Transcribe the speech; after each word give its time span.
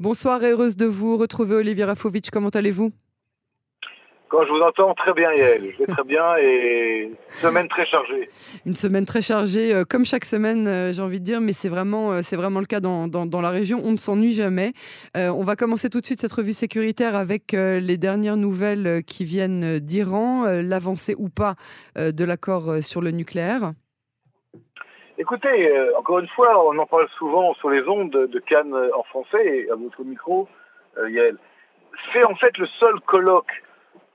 Bonsoir 0.00 0.42
et 0.42 0.52
heureuse 0.52 0.78
de 0.78 0.86
vous 0.86 1.18
retrouver, 1.18 1.56
Olivier 1.56 1.84
Rafovitch. 1.84 2.30
Comment 2.30 2.48
allez-vous? 2.48 2.90
Quand 4.30 4.46
je 4.46 4.50
vous 4.50 4.62
entends 4.62 4.94
très 4.94 5.12
bien, 5.12 5.30
Yael. 5.30 5.74
Je 5.74 5.76
vais 5.76 5.92
très 5.92 6.04
bien 6.04 6.36
et 6.38 7.10
semaine 7.42 7.68
très 7.68 7.84
chargée. 7.84 8.30
Une 8.64 8.76
semaine 8.76 9.04
très 9.04 9.20
chargée, 9.20 9.74
euh, 9.74 9.84
comme 9.84 10.06
chaque 10.06 10.24
semaine, 10.24 10.66
euh, 10.66 10.90
j'ai 10.94 11.02
envie 11.02 11.20
de 11.20 11.24
dire, 11.26 11.42
mais 11.42 11.52
c'est 11.52 11.68
vraiment, 11.68 12.12
euh, 12.12 12.20
c'est 12.22 12.36
vraiment 12.36 12.60
le 12.60 12.64
cas 12.64 12.80
dans, 12.80 13.08
dans, 13.08 13.40
la 13.42 13.50
région. 13.50 13.82
On 13.84 13.92
ne 13.92 13.98
s'ennuie 13.98 14.32
jamais. 14.32 14.72
on 15.14 15.44
va 15.44 15.54
commencer 15.54 15.90
tout 15.90 16.00
de 16.00 16.06
suite 16.06 16.22
cette 16.22 16.32
revue 16.32 16.54
sécuritaire 16.54 17.14
avec 17.14 17.52
les 17.52 17.98
dernières 17.98 18.38
nouvelles 18.38 19.02
qui 19.04 19.26
viennent 19.26 19.80
d'Iran, 19.80 20.46
l'avancée 20.62 21.14
ou 21.18 21.28
pas 21.28 21.56
de 21.96 22.24
l'accord 22.24 22.82
sur 22.82 23.02
le 23.02 23.10
nucléaire. 23.10 23.74
Écoutez, 25.20 25.70
encore 25.98 26.20
une 26.20 26.28
fois, 26.28 26.66
on 26.66 26.78
en 26.78 26.86
parle 26.86 27.06
souvent 27.18 27.52
sur 27.52 27.68
les 27.68 27.86
ondes 27.86 28.10
de 28.10 28.38
Cannes 28.38 28.74
en 28.94 29.02
français 29.02 29.44
et 29.44 29.70
à 29.70 29.74
votre 29.74 30.02
micro, 30.02 30.48
Yael. 30.96 31.36
C'est 32.10 32.24
en 32.24 32.34
fait 32.36 32.56
le 32.56 32.66
seul 32.78 32.98
colloque 33.00 33.52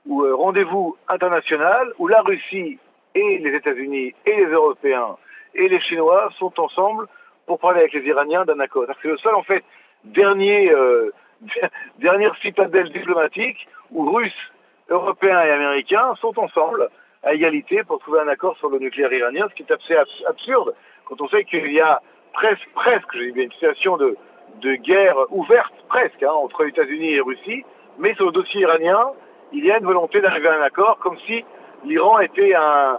ou 0.06 0.24
euh, 0.24 0.34
rendez-vous 0.34 0.96
international 1.06 1.92
où 1.98 2.08
la 2.08 2.22
Russie 2.22 2.80
et 3.14 3.38
les 3.38 3.54
États-Unis 3.54 4.14
et 4.26 4.34
les 4.34 4.46
Européens 4.46 5.16
et 5.54 5.68
les 5.68 5.80
Chinois 5.80 6.28
sont 6.40 6.58
ensemble 6.58 7.06
pour 7.46 7.60
parler 7.60 7.82
avec 7.82 7.92
les 7.92 8.02
Iraniens 8.02 8.44
d'un 8.44 8.58
accord. 8.58 8.86
C'est 9.00 9.06
le 9.06 9.16
seul 9.18 9.36
en 9.36 9.44
fait 9.44 9.62
dernier 10.02 10.72
euh, 10.72 11.12
dernière 12.00 12.34
citadelle 12.42 12.90
diplomatique 12.90 13.68
où 13.92 14.10
Russes, 14.10 14.52
Européens 14.88 15.40
et 15.44 15.52
Américains 15.52 16.16
sont 16.20 16.36
ensemble 16.36 16.88
à 17.22 17.32
égalité 17.32 17.84
pour 17.84 18.00
trouver 18.00 18.18
un 18.18 18.28
accord 18.28 18.56
sur 18.58 18.70
le 18.70 18.80
nucléaire 18.80 19.12
iranien, 19.12 19.46
ce 19.48 19.54
qui 19.54 19.62
est 19.62 20.26
absurde 20.28 20.74
quand 21.06 21.20
on 21.20 21.28
sait 21.28 21.44
qu'il 21.44 21.72
y 21.72 21.80
a 21.80 22.00
presque, 22.32 22.68
presque, 22.74 23.14
une 23.14 23.50
situation 23.52 23.96
de, 23.96 24.16
guerre 24.62 25.16
ouverte 25.30 25.74
presque 25.88 26.22
hein, 26.22 26.32
entre 26.32 26.64
les 26.64 26.70
États-Unis 26.70 27.14
et 27.14 27.20
Russie, 27.20 27.64
mais 27.98 28.14
sur 28.14 28.26
le 28.26 28.32
dossier 28.32 28.62
iranien, 28.62 29.10
il 29.52 29.64
y 29.64 29.70
a 29.70 29.78
une 29.78 29.84
volonté 29.84 30.20
d'arriver 30.20 30.48
à 30.48 30.58
un 30.58 30.62
accord, 30.62 30.98
comme 30.98 31.16
si 31.26 31.44
l'Iran 31.84 32.18
était 32.20 32.54
un, 32.54 32.98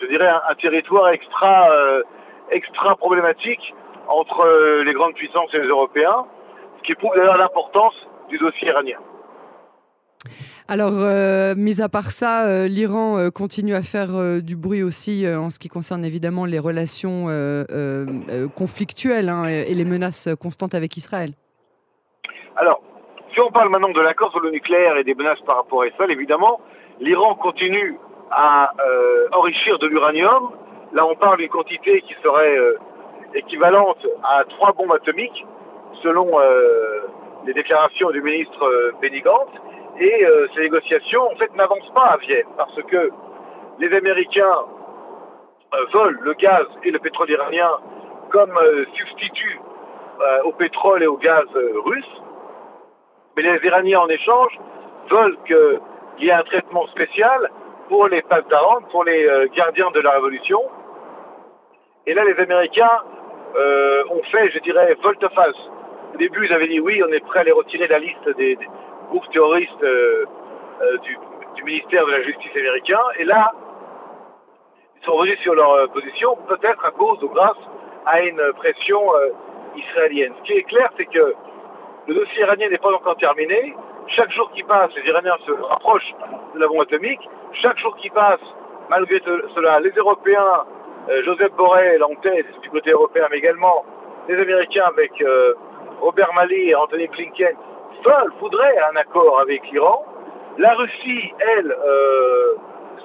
je 0.00 0.06
dirais, 0.06 0.28
un, 0.28 0.54
territoire 0.54 1.08
extra, 1.10 1.70
euh, 1.70 2.02
extra 2.50 2.94
problématique 2.96 3.74
entre 4.08 4.40
euh, 4.44 4.84
les 4.84 4.92
grandes 4.92 5.14
puissances 5.14 5.52
et 5.54 5.58
les 5.58 5.68
Européens, 5.68 6.26
ce 6.78 6.82
qui 6.82 6.94
prouve 6.94 7.14
d'ailleurs 7.16 7.38
l'importance 7.38 7.94
du 8.28 8.38
dossier 8.38 8.68
iranien. 8.68 8.98
Alors, 10.68 10.92
euh, 10.94 11.54
mis 11.56 11.80
à 11.80 11.88
part 11.88 12.10
ça, 12.10 12.66
l'Iran 12.66 13.30
continue 13.34 13.74
à 13.74 13.82
faire 13.82 14.40
du 14.42 14.56
bruit 14.56 14.82
aussi 14.82 15.26
en 15.28 15.50
ce 15.50 15.58
qui 15.58 15.68
concerne 15.68 16.04
évidemment 16.04 16.44
les 16.44 16.58
relations 16.58 17.26
conflictuelles 18.54 19.28
hein, 19.28 19.46
et 19.46 19.74
les 19.74 19.84
menaces 19.84 20.28
constantes 20.40 20.74
avec 20.74 20.96
Israël. 20.96 21.32
Alors, 22.56 22.82
si 23.32 23.40
on 23.40 23.50
parle 23.50 23.70
maintenant 23.70 23.90
de 23.90 24.00
l'accord 24.00 24.30
sur 24.30 24.40
le 24.40 24.50
nucléaire 24.50 24.96
et 24.96 25.04
des 25.04 25.14
menaces 25.14 25.40
par 25.46 25.56
rapport 25.56 25.82
à 25.82 25.86
Israël, 25.86 26.10
évidemment, 26.10 26.60
l'Iran 27.00 27.34
continue 27.34 27.96
à 28.30 28.72
euh, 28.80 29.28
enrichir 29.32 29.78
de 29.78 29.86
l'uranium. 29.86 30.50
Là, 30.92 31.06
on 31.06 31.14
parle 31.14 31.38
d'une 31.38 31.48
quantité 31.48 32.02
qui 32.02 32.14
serait 32.22 32.56
euh, 32.56 32.78
équivalente 33.34 34.06
à 34.22 34.44
trois 34.44 34.72
bombes 34.72 34.92
atomiques, 34.92 35.46
selon 36.02 36.28
euh, 36.38 37.00
les 37.46 37.54
déclarations 37.54 38.10
du 38.10 38.20
ministre 38.20 38.92
Benny. 39.00 39.22
Et 40.00 40.26
ces 40.54 40.62
négociations, 40.62 41.30
en 41.30 41.36
fait, 41.36 41.54
n'avancent 41.54 41.92
pas 41.94 42.12
à 42.12 42.16
Vienne, 42.16 42.46
parce 42.56 42.82
que 42.82 43.10
les 43.78 43.94
Américains 43.94 44.56
veulent 45.92 46.18
le 46.22 46.32
gaz 46.34 46.66
et 46.82 46.90
le 46.90 46.98
pétrole 46.98 47.30
iranien 47.30 47.70
comme 48.30 48.58
substitut 48.94 49.60
au 50.44 50.52
pétrole 50.52 51.02
et 51.02 51.06
au 51.06 51.18
gaz 51.18 51.44
russe. 51.84 52.22
Mais 53.36 53.42
les 53.42 53.58
Iraniens, 53.66 54.00
en 54.00 54.08
échange, 54.08 54.58
veulent 55.10 55.36
qu'il 55.46 56.26
y 56.26 56.28
ait 56.28 56.32
un 56.32 56.42
traitement 56.42 56.86
spécial 56.88 57.50
pour 57.88 58.08
les 58.08 58.22
d'Aran, 58.48 58.80
pour 58.90 59.04
les 59.04 59.26
euh, 59.26 59.46
gardiens 59.54 59.90
de 59.90 60.00
la 60.00 60.12
révolution. 60.12 60.60
Et 62.06 62.14
là, 62.14 62.24
les 62.24 62.38
Américains 62.40 62.98
euh, 63.56 64.02
ont 64.10 64.22
fait, 64.32 64.50
je 64.50 64.58
dirais, 64.60 64.96
volte-face. 65.02 65.56
Au 66.14 66.16
début, 66.16 66.46
ils 66.46 66.52
avaient 66.52 66.68
dit 66.68 66.80
oui, 66.80 67.02
on 67.06 67.12
est 67.12 67.20
prêt 67.20 67.40
à 67.40 67.44
les 67.44 67.52
retirer 67.52 67.86
de 67.86 67.92
la 67.92 67.98
liste 67.98 68.28
des, 68.36 68.58
groupes 69.12 69.30
terroristes 69.32 69.82
euh, 69.82 70.24
du, 71.02 71.64
ministère 71.64 72.04
de 72.06 72.10
la 72.10 72.22
Justice 72.22 72.50
américain. 72.56 73.00
Et 73.18 73.24
là, 73.24 73.52
ils 74.96 75.04
sont 75.04 75.12
revenus 75.12 75.38
sur 75.40 75.54
leur 75.54 75.88
position, 75.90 76.36
peut-être 76.48 76.84
à 76.84 76.90
cause 76.90 77.22
ou 77.22 77.28
grâce 77.28 77.56
à 78.04 78.20
une 78.20 78.42
pression 78.56 79.00
israélienne. 79.76 80.32
Ce 80.38 80.42
qui 80.42 80.58
est 80.58 80.64
clair, 80.64 80.90
c'est 80.96 81.04
que 81.04 81.34
le 82.08 82.14
dossier 82.14 82.40
iranien 82.40 82.68
n'est 82.68 82.78
pas 82.78 82.92
encore 82.92 83.16
terminé. 83.16 83.76
Chaque 84.08 84.32
jour 84.32 84.50
qui 84.52 84.62
passe, 84.64 84.90
les 84.96 85.08
Iraniens 85.08 85.36
se 85.46 85.52
rapprochent 85.52 86.14
de 86.54 86.58
la 86.58 86.66
bombe 86.66 86.82
atomique. 86.82 87.20
Chaque 87.52 87.78
jour 87.78 87.94
qui 87.96 88.10
passe, 88.10 88.40
malgré 88.90 89.20
cela, 89.54 89.78
les 89.80 89.90
Européens, 89.90 90.64
euh, 91.08 91.22
Joseph 91.24 91.52
Borrell 91.52 92.02
en 92.02 92.14
tête 92.16 92.46
du 92.60 92.70
côté 92.70 92.90
européen, 92.90 93.26
mais 93.30 93.38
également 93.38 93.84
les 94.28 94.40
Américains 94.40 94.86
avec 94.86 95.12
euh, 95.22 95.54
Robert 96.00 96.32
Malley 96.34 96.66
et 96.66 96.74
Anthony 96.74 97.06
Blinken, 97.08 97.54
veulent, 98.04 98.32
voudraient 98.40 98.78
un 98.92 98.96
accord 98.96 99.40
avec 99.40 99.62
l'Iran. 99.70 100.04
La 100.58 100.74
Russie, 100.74 101.32
elle, 101.56 101.66
ne 101.66 101.72
euh, 101.72 102.56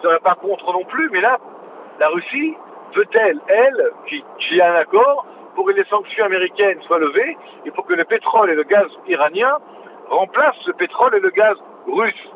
serait 0.01 0.19
pas 0.19 0.35
contre 0.35 0.71
non 0.73 0.83
plus, 0.85 1.09
mais 1.11 1.21
là, 1.21 1.37
la 1.99 2.09
Russie 2.09 2.55
veut-elle, 2.95 3.39
elle, 3.47 3.91
qu'il 4.07 4.23
y 4.51 4.59
ait 4.59 4.63
un 4.63 4.75
accord 4.75 5.25
pour 5.55 5.65
que 5.65 5.71
les 5.71 5.85
sanctions 5.85 6.25
américaines 6.25 6.81
soient 6.83 6.99
levées 6.99 7.37
et 7.65 7.71
pour 7.71 7.85
que 7.85 7.93
le 7.93 8.05
pétrole 8.05 8.49
et 8.49 8.55
le 8.55 8.63
gaz 8.63 8.87
iranien 9.07 9.57
remplacent 10.09 10.65
le 10.67 10.73
pétrole 10.73 11.15
et 11.15 11.19
le 11.19 11.29
gaz 11.29 11.55
russe? 11.87 12.29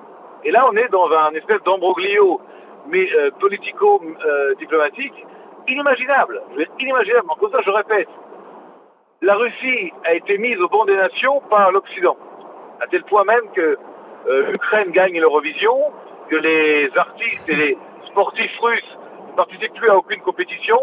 Et 0.44 0.52
là, 0.52 0.66
on 0.72 0.76
est 0.76 0.90
dans 0.90 1.10
un 1.12 1.32
espèce 1.34 1.62
d'ambroglio 1.64 2.42
mais 2.88 3.08
euh, 3.14 3.32
politico-diplomatique 3.40 5.14
euh, 5.14 5.72
inimaginable. 5.72 6.42
Inimaginable. 6.80 7.28
Encore 7.30 7.52
ça, 7.52 7.60
je 7.64 7.70
répète, 7.70 8.10
la 9.22 9.36
Russie 9.36 9.94
a 10.06 10.14
été 10.16 10.38
mise 10.38 10.60
au 10.60 10.68
banc 10.68 10.86
des 10.86 10.96
nations 10.96 11.42
par 11.50 11.72
l'Occident, 11.72 12.18
à 12.82 12.88
tel 12.88 13.04
point 13.04 13.24
même 13.24 13.48
que 13.56 13.78
euh, 14.28 14.52
l'Ukraine 14.52 14.92
gagne 14.92 15.20
l'Eurovision, 15.20 15.78
que 16.30 16.36
les 16.36 16.90
artistes 16.96 17.48
et 17.48 17.56
les 17.56 17.78
sportifs 18.08 18.60
russes 18.60 18.98
ne 19.32 19.36
participent 19.36 19.74
plus 19.74 19.90
à 19.90 19.98
aucune 19.98 20.22
compétition, 20.22 20.80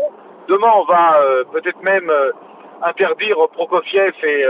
Demain, 0.49 0.71
on 0.77 0.85
va 0.85 1.21
euh, 1.21 1.45
peut-être 1.53 1.83
même 1.83 2.09
euh, 2.09 2.33
interdire 2.81 3.37
Prokofiev 3.53 4.15
et, 4.23 4.47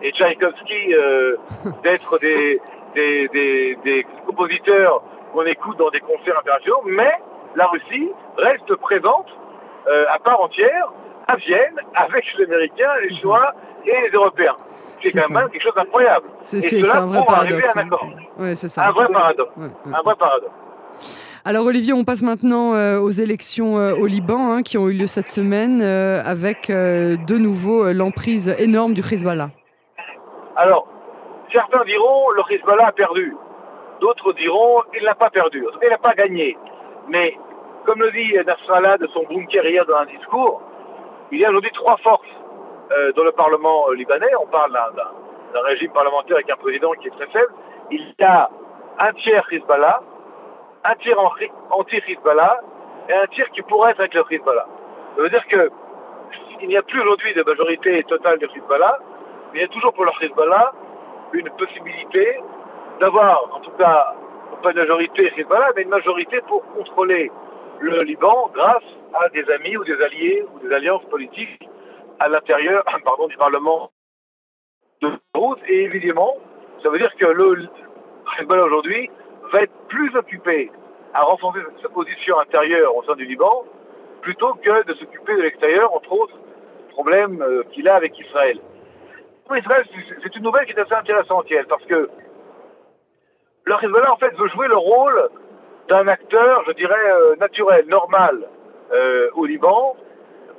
et 0.00 0.12
Tchaïkovski 0.12 0.94
d'être 1.82 2.20
des, 2.20 2.60
des, 2.94 4.06
compositeurs 4.24 5.02
qu'on 5.32 5.44
écoute 5.44 5.76
dans 5.76 5.90
des 5.90 5.98
concerts 5.98 6.38
internationaux, 6.38 6.82
mais 6.84 7.10
la 7.56 7.66
Russie 7.66 8.12
reste 8.36 8.76
présente 8.76 9.26
à 9.88 10.20
part 10.20 10.40
entière 10.40 10.92
à 11.26 11.34
Vienne 11.34 11.80
avec 11.96 12.24
les 12.38 12.44
Américains, 12.44 12.92
les 13.02 13.14
Chinois 13.14 13.52
et 13.86 14.00
les 14.06 14.10
Européens. 14.10 14.56
C'est 15.04 15.20
quand 15.20 15.34
même 15.34 15.50
quelque 15.50 15.62
chose 15.62 15.74
d'incroyable. 15.74 16.26
C'est 16.42 16.82
un 16.90 17.06
vrai 17.06 17.24
paradoxe. 17.26 17.76
Hein. 17.76 17.88
Un, 18.38 18.92
vrai 18.92 19.08
paradoxe. 19.12 19.52
un 19.58 20.02
vrai 20.02 20.14
paradoxe. 20.16 20.52
Alors 21.46 21.66
Olivier, 21.66 21.92
on 21.92 22.04
passe 22.04 22.22
maintenant 22.22 22.72
euh, 22.72 22.98
aux 22.98 23.10
élections 23.10 23.78
euh, 23.78 23.92
au 23.94 24.06
Liban 24.06 24.50
hein, 24.50 24.62
qui 24.62 24.78
ont 24.78 24.88
eu 24.88 24.94
lieu 24.94 25.06
cette 25.06 25.28
semaine 25.28 25.82
euh, 25.82 26.22
avec 26.24 26.68
de 26.70 27.38
nouveau 27.38 27.92
l'emprise 27.92 28.56
énorme 28.58 28.94
du 28.94 29.02
Hezbollah. 29.02 29.50
Alors, 30.56 30.88
certains 31.52 31.84
diront 31.84 32.30
le 32.30 32.42
Hezbollah 32.50 32.86
a 32.86 32.92
perdu. 32.92 33.36
D'autres 34.00 34.32
diront 34.32 34.84
il 34.98 35.04
n'a 35.04 35.14
pas 35.14 35.28
perdu. 35.28 35.66
il 35.82 35.88
n'a 35.90 35.98
pas 35.98 36.14
gagné. 36.14 36.56
Mais 37.10 37.36
comme 37.84 38.00
le 38.00 38.10
dit 38.10 38.32
Nasrallah 38.46 38.96
de 38.96 39.06
son 39.08 39.24
bunker 39.28 39.66
hier 39.66 39.84
dans 39.84 39.96
un 39.96 40.06
discours, 40.06 40.62
il 41.30 41.40
y 41.40 41.44
a 41.44 41.50
aujourd'hui 41.50 41.72
trois 41.74 41.98
forces 41.98 42.24
dans 43.16 43.24
le 43.24 43.32
Parlement 43.32 43.90
libanais. 43.90 44.30
On 44.40 44.46
parle 44.46 44.72
d'un 44.72 45.62
régime 45.62 45.90
parlementaire 45.92 46.36
avec 46.36 46.50
un 46.50 46.56
président 46.56 46.92
qui 46.92 47.08
est 47.08 47.10
très 47.12 47.26
faible. 47.26 47.52
Il 47.90 48.14
y 48.18 48.24
a 48.24 48.50
un 48.98 49.12
tiers 49.14 49.46
Hezbollah, 49.50 50.00
un 50.84 50.94
tir 50.96 51.18
anti-Hezbollah 51.70 52.60
et 53.08 53.12
un 53.12 53.26
tir 53.26 53.50
qui 53.50 53.62
pourrait 53.62 53.92
être 53.92 54.00
avec 54.00 54.14
le 54.14 54.22
Hezbollah. 54.30 54.66
Ça 55.16 55.22
veut 55.22 55.30
dire 55.30 55.46
que 55.48 55.70
il 56.60 56.68
n'y 56.68 56.76
a 56.76 56.82
plus 56.82 57.00
aujourd'hui 57.00 57.34
de 57.34 57.42
majorité 57.42 58.02
totale 58.04 58.38
de 58.38 58.46
Hezbollah, 58.46 58.98
mais 59.52 59.58
il 59.58 59.62
y 59.62 59.64
a 59.64 59.68
toujours 59.68 59.92
pour 59.92 60.04
le 60.04 60.12
Hezbollah 60.20 60.72
une 61.32 61.50
possibilité 61.50 62.40
d'avoir, 63.00 63.50
en 63.52 63.60
tout 63.60 63.72
cas, 63.72 64.14
pas 64.62 64.70
une 64.70 64.78
majorité 64.78 65.32
Hezbollah, 65.36 65.72
mais 65.76 65.82
une 65.82 65.90
majorité 65.90 66.40
pour 66.48 66.64
contrôler 66.74 67.30
le 67.80 68.02
Liban 68.02 68.50
grâce 68.54 68.84
à 69.14 69.28
des 69.30 69.48
amis 69.50 69.76
ou 69.76 69.84
des 69.84 70.00
alliés 70.00 70.44
ou 70.54 70.66
des 70.66 70.74
alliances 70.74 71.04
politiques 71.06 71.68
à 72.20 72.28
l'intérieur 72.28 72.84
pardon, 73.04 73.28
du 73.28 73.36
Parlement 73.36 73.90
de 75.02 75.10
Beyrouth. 75.34 75.60
Et 75.68 75.82
évidemment, 75.84 76.34
ça 76.82 76.90
veut 76.90 76.98
dire 76.98 77.14
que 77.16 77.26
le 77.26 77.68
Hezbollah 78.38 78.64
aujourd'hui 78.64 79.10
va 79.52 79.62
être 79.62 79.72
plus 79.88 80.14
occupé 80.16 80.70
à 81.12 81.22
renforcer 81.22 81.60
sa 81.82 81.88
position 81.88 82.38
intérieure 82.40 82.94
au 82.96 83.02
sein 83.04 83.14
du 83.14 83.24
Liban 83.24 83.64
plutôt 84.22 84.54
que 84.54 84.84
de 84.84 84.94
s'occuper 84.94 85.36
de 85.36 85.42
l'extérieur, 85.42 85.94
entre 85.94 86.12
autres 86.12 86.36
problèmes 86.90 87.42
euh, 87.42 87.62
qu'il 87.72 87.88
a 87.88 87.96
avec 87.96 88.18
Israël. 88.18 88.58
Pour 89.46 89.56
Israël, 89.56 89.84
c'est 90.22 90.36
une 90.36 90.42
nouvelle 90.42 90.64
qui 90.64 90.72
est 90.72 90.80
assez 90.80 90.94
intéressante, 90.94 91.46
parce 91.68 91.84
que 91.84 92.08
le 93.64 93.74
Hezbollah, 93.82 94.12
en 94.12 94.16
fait, 94.16 94.34
veut 94.36 94.48
jouer 94.48 94.68
le 94.68 94.76
rôle 94.76 95.28
d'un 95.88 96.08
acteur, 96.08 96.64
je 96.66 96.72
dirais, 96.72 97.10
euh, 97.10 97.36
naturel, 97.36 97.86
normal 97.88 98.48
euh, 98.92 99.30
au 99.34 99.44
Liban. 99.44 99.96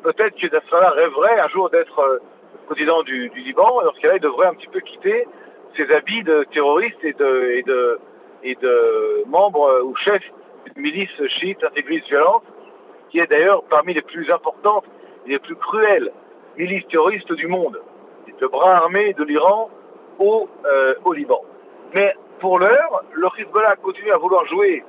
Peut-être 0.05 0.35
que 0.35 0.45
Nasrallah 0.53 0.91
rêverait 0.91 1.39
un 1.39 1.47
jour 1.47 1.67
d'être 1.71 1.97
euh, 1.97 2.19
président 2.67 3.01
du, 3.01 3.31
Liban, 3.35 3.81
et 3.81 3.85
dans 3.85 4.17
devrait 4.19 4.45
un 4.45 4.53
petit 4.53 4.67
peu 4.67 4.79
quitter 4.79 5.27
ses 5.75 5.91
habits 5.91 6.21
de 6.21 6.45
terroriste 6.53 7.03
et 7.03 7.13
de, 7.13 7.99
membre 9.25 9.81
ou 9.83 9.95
chef 9.95 10.21
d'une 10.65 10.83
milice 10.83 11.27
chiite 11.39 11.63
intégriste 11.63 12.07
violente, 12.07 12.43
qui 13.09 13.17
est 13.17 13.25
d'ailleurs 13.25 13.63
parmi 13.63 13.95
les 13.95 14.03
plus 14.03 14.31
importantes 14.31 14.85
et 15.25 15.31
les 15.31 15.39
plus 15.39 15.55
cruelles 15.55 16.11
milices 16.55 16.87
terroristes 16.87 17.33
du 17.33 17.47
monde. 17.47 17.81
Le 18.39 18.47
bras 18.47 18.75
armé 18.75 19.13
de 19.13 19.23
l'Iran 19.23 19.71
au, 20.19 20.47
au 21.03 21.13
Liban. 21.13 21.41
Mais 21.95 22.13
pour 22.39 22.59
l'heure, 22.59 23.03
le 23.13 23.27
Hezbollah 23.39 23.75
continue 23.77 24.11
à 24.11 24.17
vouloir 24.17 24.45
jouer 24.45 24.83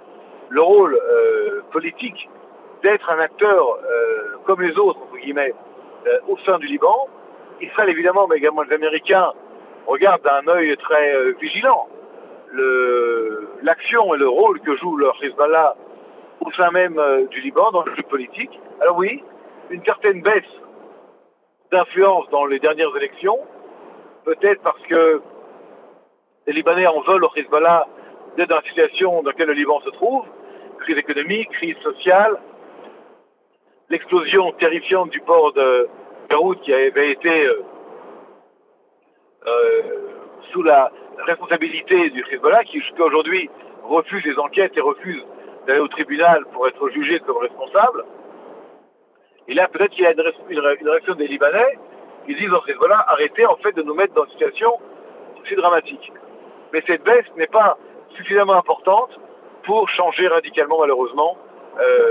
le 0.50 0.60
rôle 0.60 0.94
euh, 0.94 1.62
politique 1.72 2.28
d'être 2.86 3.10
un 3.10 3.18
acteur 3.18 3.78
euh, 3.82 4.36
comme 4.44 4.62
les 4.62 4.78
autres, 4.78 5.00
entre 5.02 5.16
guillemets, 5.16 5.52
euh, 6.06 6.18
au 6.28 6.38
sein 6.46 6.56
du 6.58 6.68
Liban. 6.68 7.08
Israël, 7.60 7.90
évidemment, 7.90 8.28
mais 8.28 8.36
également 8.36 8.62
les 8.62 8.74
Américains, 8.74 9.32
regardent 9.88 10.22
d'un 10.22 10.46
œil 10.46 10.76
très 10.76 11.32
vigilant 11.40 11.88
l'action 13.62 14.14
et 14.14 14.18
le 14.18 14.28
rôle 14.28 14.60
que 14.60 14.76
joue 14.76 14.96
le 14.96 15.10
Hezbollah 15.20 15.74
au 16.40 16.50
sein 16.52 16.70
même 16.70 17.00
du 17.30 17.40
Liban 17.40 17.70
dans 17.72 17.82
le 17.82 17.94
jeu 17.94 18.02
politique. 18.04 18.58
Alors 18.80 18.96
oui, 18.96 19.22
une 19.70 19.84
certaine 19.84 20.22
baisse 20.22 20.54
d'influence 21.70 22.28
dans 22.30 22.46
les 22.46 22.60
dernières 22.60 22.96
élections, 22.96 23.38
peut-être 24.24 24.62
parce 24.62 24.80
que 24.88 25.20
les 26.46 26.52
Libanais 26.52 26.86
en 26.86 27.00
veulent 27.00 27.24
au 27.24 27.30
Hezbollah 27.36 27.86
d'être 28.36 28.48
dans 28.48 28.56
la 28.56 28.62
situation 28.62 29.22
dans 29.22 29.30
laquelle 29.30 29.48
le 29.48 29.54
Liban 29.54 29.80
se 29.80 29.90
trouve, 29.90 30.24
crise 30.78 30.96
économique, 30.96 31.50
crise 31.50 31.76
sociale, 31.78 32.38
l'explosion 33.90 34.52
terrifiante 34.52 35.10
du 35.10 35.20
port 35.20 35.52
de 35.52 35.88
Beyrouth 36.28 36.60
qui 36.62 36.72
avait 36.72 37.12
été 37.12 37.46
euh, 37.46 37.62
euh, 39.46 39.82
sous 40.52 40.62
la 40.62 40.90
responsabilité 41.26 42.10
du 42.10 42.24
Hezbollah, 42.30 42.64
qui 42.64 42.80
jusqu'à 42.80 43.04
aujourd'hui 43.04 43.48
refuse 43.84 44.24
les 44.24 44.38
enquêtes 44.38 44.76
et 44.76 44.80
refuse 44.80 45.22
d'aller 45.66 45.80
au 45.80 45.88
tribunal 45.88 46.44
pour 46.52 46.66
être 46.66 46.88
jugé 46.90 47.20
comme 47.20 47.38
responsable. 47.38 48.04
Et 49.48 49.54
là, 49.54 49.68
peut-être 49.68 49.92
qu'il 49.92 50.04
y 50.04 50.06
a 50.06 50.12
une, 50.12 50.88
réaction 50.88 51.14
des 51.14 51.28
Libanais 51.28 51.78
qui 52.26 52.34
disent 52.34 52.52
au 52.52 52.62
Hezbollah, 52.66 53.04
arrêtez 53.08 53.46
en 53.46 53.56
fait 53.56 53.72
de 53.72 53.82
nous 53.82 53.94
mettre 53.94 54.14
dans 54.14 54.24
une 54.24 54.32
situation 54.32 54.78
aussi 55.40 55.54
dramatique. 55.54 56.12
Mais 56.72 56.82
cette 56.86 57.04
baisse 57.04 57.26
n'est 57.36 57.46
pas 57.46 57.78
suffisamment 58.16 58.54
importante 58.54 59.10
pour 59.62 59.88
changer 59.88 60.26
radicalement, 60.26 60.78
malheureusement, 60.80 61.36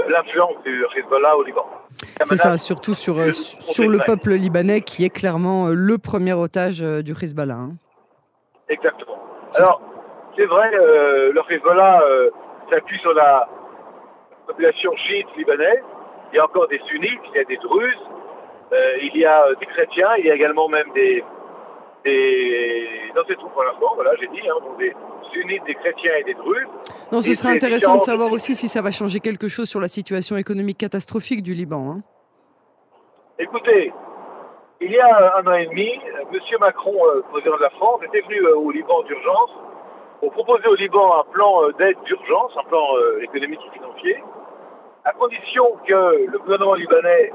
l'influence 0.07 0.55
du 0.63 0.85
Hezbollah 0.95 1.37
au 1.37 1.43
Liban. 1.43 1.65
C'est 2.23 2.37
ça, 2.37 2.57
surtout 2.57 2.93
sur, 2.93 3.17
euh, 3.19 3.31
sur 3.31 3.89
le 3.89 3.99
peuple 4.05 4.31
libanais 4.31 4.81
qui 4.81 5.05
est 5.05 5.09
clairement 5.09 5.67
euh, 5.67 5.73
le 5.73 5.97
premier 5.97 6.33
otage 6.33 6.79
du 6.79 7.13
Hezbollah. 7.13 7.55
Hein. 7.55 7.71
Exactement. 8.69 9.17
Alors, 9.55 9.81
c'est 10.37 10.45
vrai, 10.45 10.69
le 10.71 11.41
Hezbollah 11.49 12.01
s'appuie 12.71 12.99
sur 12.99 13.13
la 13.13 13.47
population 14.47 14.95
chiite 14.97 15.27
libanaise. 15.37 15.83
Il 16.33 16.37
y 16.37 16.39
a 16.39 16.45
encore 16.45 16.67
des 16.67 16.81
sunnites, 16.87 17.21
il 17.33 17.37
y 17.37 17.39
a 17.39 17.45
des 17.45 17.57
druzes, 17.57 18.05
il 19.01 19.17
y 19.17 19.25
a 19.25 19.45
des 19.59 19.65
chrétiens, 19.65 20.09
il 20.17 20.25
y 20.25 20.31
a 20.31 20.35
également 20.35 20.67
même 20.67 20.91
des, 20.93 21.23
des... 22.05 22.87
Non, 23.15 23.23
c'est 23.27 23.35
tout 23.35 23.49
pour 23.49 23.63
l'instant, 23.63 23.91
voilà, 23.95 24.11
j'ai 24.19 24.27
dit, 24.27 24.47
hein, 24.47 24.55
donc 24.63 24.77
des 24.77 24.93
sunnites, 25.33 25.63
des 25.65 25.75
chrétiens 25.75 26.13
et 26.19 26.23
des 26.23 26.33
druzes. 26.35 26.67
Non, 27.11 27.21
ce 27.21 27.33
serait 27.33 27.53
intéressant 27.53 27.97
de 27.97 28.03
savoir 28.03 28.31
aussi 28.31 28.55
si 28.55 28.67
ça 28.67 28.81
va 28.81 28.91
changer 28.91 29.19
quelque 29.19 29.47
chose 29.47 29.67
sur 29.67 29.79
la 29.79 29.87
situation 29.87 30.37
économique 30.37 30.77
catastrophique 30.77 31.43
du 31.43 31.53
Liban. 31.53 31.91
Hein. 31.91 32.01
Écoutez, 33.39 33.91
il 34.81 34.91
y 34.91 34.99
a 34.99 35.37
un 35.37 35.47
an 35.47 35.53
et 35.53 35.65
demi, 35.65 35.89
M. 36.31 36.39
Macron, 36.59 36.95
euh, 37.07 37.21
président 37.31 37.55
de 37.55 37.61
la 37.61 37.69
France, 37.71 38.01
était 38.03 38.21
venu 38.21 38.39
euh, 38.41 38.55
au 38.55 38.71
Liban 38.71 39.01
d'urgence 39.03 39.51
pour 40.19 40.31
proposer 40.31 40.67
au 40.67 40.75
Liban 40.75 41.19
un 41.19 41.23
plan 41.31 41.63
euh, 41.63 41.73
d'aide 41.79 41.97
d'urgence, 42.05 42.51
un 42.57 42.67
plan 42.69 42.85
économique 43.21 43.59
et 43.67 43.77
financier, 43.77 44.23
à 45.05 45.11
condition 45.13 45.65
que 45.87 46.27
le 46.31 46.39
gouvernement 46.39 46.75
libanais 46.75 47.31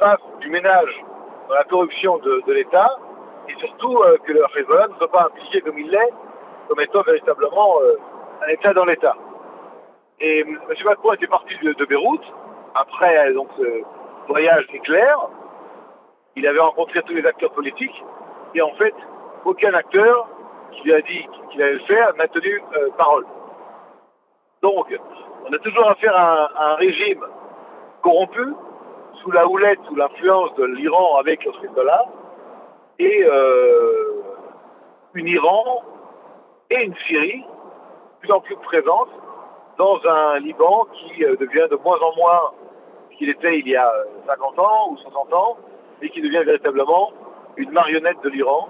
fasse 0.00 0.20
du 0.40 0.50
ménage 0.50 1.04
dans 1.48 1.54
la 1.54 1.64
corruption 1.64 2.18
de, 2.18 2.42
de 2.46 2.52
l'État 2.52 2.96
et 3.52 3.60
surtout 3.60 4.02
que 4.24 4.32
le 4.32 4.42
Hezbollah 4.56 4.88
ne 4.88 4.94
soit 4.94 5.10
pas 5.10 5.26
impliqué 5.26 5.60
comme 5.60 5.78
il 5.78 5.90
l'est 5.90 6.12
comme 6.68 6.80
étant 6.80 7.02
véritablement 7.02 7.80
euh, 7.82 7.98
un 8.46 8.48
État 8.48 8.72
dans 8.72 8.86
l'État. 8.86 9.14
Et 10.20 10.40
M. 10.40 10.58
Macron 10.86 11.12
était 11.12 11.26
parti 11.26 11.54
de, 11.62 11.84
Beyrouth, 11.84 12.24
après 12.74 13.28
euh, 13.28 13.34
donc, 13.34 13.48
ce 13.58 13.82
voyage 14.26 14.66
éclair. 14.72 15.18
Il 16.34 16.46
avait 16.46 16.60
rencontré 16.60 17.02
tous 17.02 17.12
les 17.12 17.26
acteurs 17.26 17.52
politiques, 17.52 18.02
et 18.54 18.62
en 18.62 18.72
fait, 18.76 18.94
aucun 19.44 19.74
acteur 19.74 20.28
qui 20.70 20.84
lui 20.84 20.94
a 20.94 21.02
dit 21.02 21.28
qu'il 21.50 21.62
allait 21.62 21.74
le 21.74 21.80
faire 21.80 22.14
n'a 22.16 22.26
tenu 22.28 22.62
euh, 22.74 22.88
parole. 22.96 23.26
Donc, 24.62 24.98
on 25.46 25.52
a 25.52 25.58
toujours 25.58 25.90
affaire 25.90 26.16
à 26.16 26.70
un, 26.70 26.74
régime 26.76 27.22
corrompu, 28.00 28.54
sous 29.22 29.30
la 29.30 29.46
houlette, 29.46 29.80
sous 29.88 29.94
l'influence 29.94 30.54
de 30.54 30.64
l'Iran 30.64 31.18
avec 31.18 31.44
le 31.44 31.52
Hezbollah, 31.62 32.06
et 33.02 33.24
euh, 33.24 34.22
une 35.14 35.26
Iran 35.26 35.82
et 36.70 36.84
une 36.84 36.94
Syrie 37.06 37.44
plus 38.20 38.30
en 38.30 38.40
plus 38.40 38.56
présente 38.56 39.08
dans 39.76 39.98
un 40.08 40.38
Liban 40.38 40.86
qui 40.94 41.24
euh, 41.24 41.34
devient 41.36 41.66
de 41.68 41.76
moins 41.84 41.98
en 41.98 42.14
moins 42.14 42.52
ce 43.10 43.16
qu'il 43.16 43.28
était 43.28 43.58
il 43.58 43.66
y 43.66 43.76
a 43.76 43.92
50 44.26 44.58
ans 44.58 44.90
ou 44.90 44.96
60 44.98 45.32
ans, 45.34 45.56
et 46.00 46.10
qui 46.10 46.20
devient 46.20 46.44
véritablement 46.44 47.10
une 47.56 47.70
marionnette 47.70 48.20
de 48.22 48.28
l'Iran, 48.28 48.68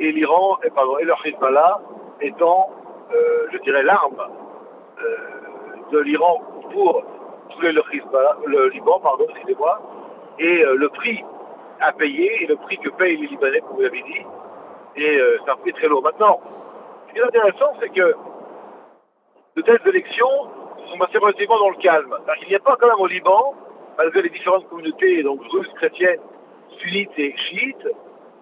et 0.00 0.10
l'Iran, 0.10 0.58
et, 0.64 0.70
pardon, 0.70 0.98
et 0.98 1.04
le 1.04 1.14
Hezbollah 1.24 1.80
étant, 2.20 2.70
euh, 3.12 3.46
je 3.52 3.58
dirais, 3.58 3.84
l'arme 3.84 4.20
euh, 5.00 5.16
de 5.92 5.98
l'Iran 6.00 6.42
pour 6.72 7.04
tuer 7.50 7.72
le, 7.72 7.82
le 8.46 8.68
Liban, 8.70 8.98
pardon, 9.00 9.26
excusez-moi, 9.30 9.80
et 10.40 10.64
le 10.64 10.88
prix 10.88 11.24
à 11.80 11.92
payer, 11.92 12.44
et 12.44 12.46
le 12.46 12.56
prix 12.56 12.78
que 12.78 12.90
payent 12.90 13.16
les 13.16 13.26
Libanais, 13.26 13.60
comme 13.60 13.76
vous 13.76 13.82
l'avez 13.82 14.02
dit, 14.02 14.26
et 14.96 15.20
c'est 15.44 15.50
un 15.50 15.56
prix 15.56 15.72
très 15.72 15.88
lourd. 15.88 16.02
Maintenant, 16.02 16.40
ce 17.08 17.12
qui 17.12 17.18
est 17.18 17.24
intéressant, 17.24 17.72
c'est 17.80 17.88
que 17.88 18.14
de 19.56 19.62
telles 19.62 19.80
élections 19.86 20.28
sont 20.90 20.98
passées 20.98 21.18
relativement 21.18 21.58
dans 21.58 21.70
le 21.70 21.76
calme. 21.76 22.14
Il 22.42 22.48
n'y 22.48 22.54
a 22.54 22.60
pas 22.60 22.76
quand 22.76 22.88
même 22.88 23.00
au 23.00 23.06
Liban, 23.06 23.54
malgré 23.96 24.22
les 24.22 24.30
différentes 24.30 24.68
communautés, 24.68 25.22
donc 25.22 25.40
russes, 25.50 25.72
chrétiennes, 25.76 26.20
sunnites 26.80 27.18
et 27.18 27.34
chiites, 27.36 27.88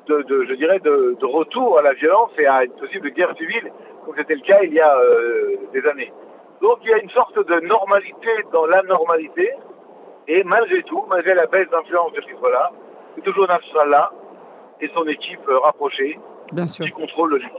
de, 0.07 0.45
je 0.49 0.55
dirais, 0.55 0.81
de, 0.81 1.17
retour 1.25 1.79
à 1.79 1.83
la 1.83 1.93
violence 1.95 2.31
et 2.39 2.47
à 2.47 2.65
une 2.65 2.73
possible 2.73 3.11
guerre 3.11 3.35
civile, 3.37 3.73
comme 4.05 4.15
c'était 4.17 4.35
le 4.35 4.41
cas 4.41 4.61
il 4.63 4.73
y 4.73 4.81
a 4.81 4.97
euh, 4.97 5.57
des 5.73 5.87
années. 5.87 6.13
Donc 6.61 6.79
il 6.83 6.91
y 6.91 6.93
a 6.93 6.99
une 6.99 7.11
sorte 7.11 7.39
de 7.39 7.61
normalité 7.61 8.31
dans 8.53 8.67
la 8.67 8.83
normalité, 8.83 9.51
et 10.29 10.43
malgré 10.45 10.83
tout, 10.85 11.05
malgré 11.09 11.35
la 11.35 11.47
baisse 11.47 11.69
d'influence 11.71 12.13
de 12.13 12.21
Hezbollah, 12.21 12.73
c'est 13.15 13.23
toujours 13.23 13.47
Nasrallah 13.49 14.11
et 14.81 14.91
son 14.95 15.07
équipe 15.07 15.49
euh, 15.49 15.59
rapprochée 15.61 16.19
qui 16.55 16.91
contrôle 16.91 17.31
le 17.31 17.37
Liban. 17.39 17.51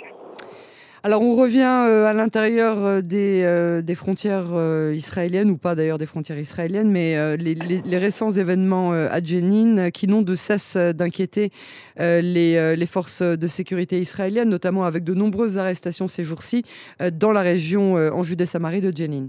Alors 1.06 1.22
on 1.22 1.36
revient 1.36 1.86
euh, 1.90 2.06
à 2.06 2.14
l'intérieur 2.14 2.78
euh, 2.80 3.02
des, 3.02 3.82
des, 3.82 3.96
frontières 3.96 4.54
israéliennes, 4.94 5.50
ou 5.50 5.58
pas 5.58 5.76
d'ailleurs 5.76 5.98
des 5.98 6.06
frontières 6.06 6.38
israéliennes, 6.38 6.92
mais 6.92 7.16
les, 7.38 7.98
récents 7.98 8.32
événements 8.32 8.92
à 8.92 9.22
Jenin 9.24 9.90
qui 9.90 10.08
n'ont 10.08 10.22
de 10.22 10.36
cesse 10.36 10.78
d'inquiéter 10.78 11.50
les, 11.98 12.76
les, 12.76 12.88
forces 12.88 13.22
de 13.22 13.48
sécurité 13.48 13.98
israéliennes, 13.98 14.50
notamment 14.50 14.84
avec 14.84 15.04
de 15.04 15.14
nombreuses 15.14 15.58
arrestations 15.58 16.08
ces 16.08 16.24
jours-ci 16.24 16.64
dans 17.14 17.32
la 17.32 17.42
région 17.42 17.96
en 17.96 18.24
Judée-Samarie 18.24 18.82
de 18.82 18.96
Jenin. 18.96 19.28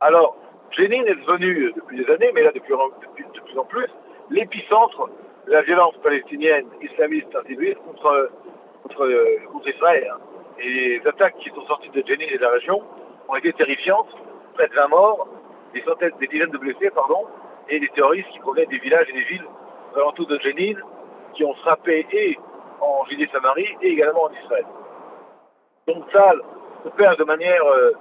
Alors, 0.00 0.36
Jenin 0.76 1.04
est 1.04 1.14
devenu 1.14 1.72
depuis 1.74 2.04
des 2.04 2.12
années, 2.12 2.30
mais 2.34 2.42
là 2.42 2.52
depuis, 2.54 2.72
de 2.72 3.40
plus 3.40 3.58
en 3.58 3.64
plus, 3.64 3.86
l'épicentre 4.30 5.08
de 5.46 5.52
la 5.52 5.62
violence 5.62 5.96
palestinienne 6.02 6.66
islamiste 6.82 7.34
intégriste 7.34 7.78
contre 7.86 8.30
contre, 8.86 9.04
euh, 9.04 9.38
contre 9.52 9.68
Israël. 9.68 10.12
Et 10.58 10.98
les 10.98 11.06
attaques 11.06 11.36
qui 11.38 11.50
sont 11.50 11.66
sorties 11.66 11.90
de 11.90 12.02
Jenin 12.06 12.26
et 12.30 12.36
de 12.38 12.42
la 12.42 12.50
région 12.50 12.82
ont 13.28 13.36
été 13.36 13.52
terrifiantes, 13.52 14.08
près 14.54 14.68
de 14.68 14.74
20 14.74 14.88
morts, 14.88 15.28
des 15.74 15.82
centaines, 15.82 16.12
des 16.20 16.26
dizaines 16.28 16.50
de 16.50 16.58
blessés, 16.58 16.90
pardon, 16.94 17.26
et 17.68 17.80
des 17.80 17.88
terroristes 17.88 18.28
qui 18.30 18.38
provenaient 18.38 18.66
des 18.66 18.78
villages 18.78 19.08
et 19.10 19.12
des 19.12 19.24
villes 19.24 19.46
alentours 19.96 20.26
de 20.26 20.38
Jenin, 20.38 20.78
qui 21.34 21.44
ont 21.44 21.54
frappé 21.54 22.06
et 22.12 22.38
en 22.80 23.04
Judée-Samarie 23.06 23.76
et 23.82 23.88
également 23.88 24.24
en 24.24 24.30
Israël. 24.44 24.66
Donc 25.88 26.04
ça 26.12 26.32
opère 26.84 27.16
de 27.16 27.24
manière 27.24 27.64
euh, 27.66 27.92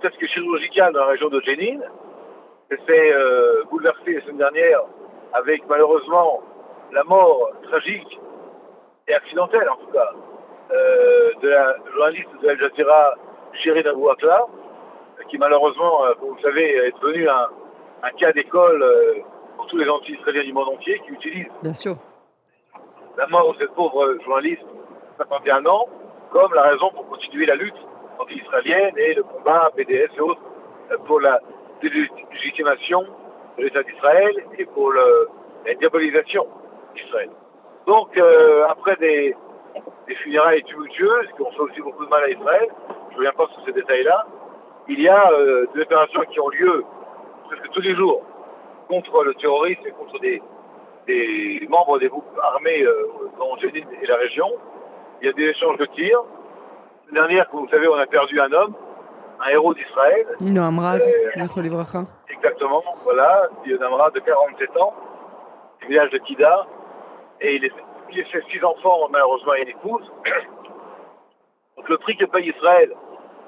presque 0.00 0.24
chirurgicale 0.26 0.92
dans 0.92 1.00
la 1.00 1.06
région 1.06 1.28
de 1.28 1.40
Jenin. 1.40 1.80
C'est 2.86 3.12
euh, 3.12 3.64
bouleversé 3.70 4.14
la 4.14 4.20
semaine 4.22 4.38
dernière 4.38 4.80
avec 5.32 5.62
malheureusement 5.68 6.40
la 6.92 7.04
mort 7.04 7.50
tragique 7.62 8.20
et 9.08 9.14
accidentelle, 9.14 9.68
en 9.68 9.76
tout 9.76 9.92
cas, 9.92 10.10
euh, 10.72 11.30
de 11.42 11.48
la 11.48 11.76
journaliste 11.92 12.28
de 12.42 12.48
Al 12.48 12.60
Jazeera, 12.60 13.14
Shirin 13.54 13.88
Abu 13.90 14.08
Akla, 14.08 14.46
qui 15.28 15.38
malheureusement, 15.38 16.04
euh, 16.04 16.14
comme 16.14 16.30
vous 16.30 16.36
le 16.36 16.42
savez, 16.42 16.76
est 16.76 17.00
devenu 17.00 17.28
un, 17.28 17.48
cas 18.18 18.32
d'école 18.32 18.82
euh, 18.82 19.14
pour 19.56 19.66
tous 19.66 19.78
les 19.78 19.88
anti-israéliens 19.88 20.44
du 20.44 20.52
monde 20.52 20.68
entier 20.68 21.00
qui 21.04 21.12
utilisent 21.12 21.52
Bien 21.62 21.72
sûr. 21.72 21.96
la 23.16 23.26
mort 23.28 23.52
de 23.54 23.58
cette 23.58 23.74
pauvre 23.74 24.16
journaliste 24.24 24.62
de 24.62 25.24
51 25.24 25.66
ans 25.66 25.86
comme 26.30 26.54
la 26.54 26.62
raison 26.62 26.90
pour 26.90 27.08
continuer 27.08 27.46
la 27.46 27.56
lutte 27.56 27.74
anti-israélienne 28.18 28.96
et 28.96 29.14
le 29.14 29.22
combat 29.22 29.70
BDS 29.76 30.14
et 30.16 30.20
autres 30.20 30.40
pour 31.06 31.20
la 31.20 31.40
délégitimation 31.82 33.04
de 33.60 33.64
l'État 33.64 33.82
d'Israël 33.82 34.34
et 34.58 34.64
pour 34.64 34.92
la 34.92 35.74
diabolisation 35.74 36.46
d'Israël. 36.94 37.30
Donc, 37.86 38.18
après 38.68 38.96
des, 38.96 39.34
des 40.08 40.14
funérailles 40.16 40.62
tumultueuses 40.64 41.28
qui 41.36 41.42
ont 41.42 41.50
fait 41.52 41.60
aussi 41.60 41.80
beaucoup 41.80 42.04
de 42.04 42.10
mal 42.10 42.24
à 42.24 42.30
Israël, 42.30 42.68
je 43.10 43.14
ne 43.14 43.18
reviens 43.18 43.32
pas 43.32 43.46
sur 43.54 43.64
ces 43.64 43.72
détails-là, 43.72 44.26
il 44.88 45.00
y 45.00 45.08
a 45.08 45.30
euh, 45.30 45.66
des 45.74 45.82
opérations 45.82 46.20
qui 46.30 46.40
ont 46.40 46.48
lieu 46.48 46.84
presque 47.48 47.70
tous 47.70 47.80
les 47.80 47.94
jours 47.94 48.22
contre 48.88 49.22
le 49.22 49.34
terrorisme 49.34 49.82
et 49.86 49.92
contre 49.92 50.18
des, 50.18 50.42
membres 51.68 51.98
des 51.98 52.08
groupes 52.08 52.24
armés 52.42 52.82
euh, 52.82 53.06
dans 53.38 53.56
Jénine 53.58 53.86
et 54.02 54.06
la 54.06 54.16
région. 54.16 54.48
Il 55.20 55.26
y 55.26 55.30
a 55.30 55.32
des 55.32 55.44
échanges 55.44 55.78
de 55.78 55.86
tirs. 55.86 56.22
La 57.12 57.20
dernière, 57.20 57.48
comme 57.50 57.60
vous 57.60 57.70
savez, 57.70 57.88
on 57.88 57.94
a 57.94 58.06
perdu 58.06 58.40
un 58.40 58.52
homme, 58.52 58.74
un 59.44 59.50
héros 59.50 59.74
d'Israël. 59.74 60.26
Noam 60.40 60.78
Raz, 60.78 61.08
euh, 61.08 62.10
Exactement, 62.42 62.82
voilà, 63.04 63.48
Noam 63.66 64.10
de 64.12 64.20
47 64.20 64.76
ans, 64.78 64.94
du 65.82 65.88
village 65.88 66.10
de 66.10 66.18
Kida. 66.18 66.66
Et 67.42 67.56
il 67.56 67.64
est 67.66 67.72
il 68.12 68.24
fait 68.24 68.42
six 68.50 68.64
enfants, 68.64 69.08
malheureusement, 69.10 69.54
et 69.54 69.62
une 69.62 69.68
épouse. 69.68 70.10
Donc 71.76 71.88
le 71.88 71.98
prix 71.98 72.16
que 72.16 72.24
paye 72.24 72.48
Israël, 72.48 72.92